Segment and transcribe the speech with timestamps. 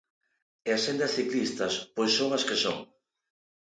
[0.67, 2.77] E as sendas ciclistas pois son as que son.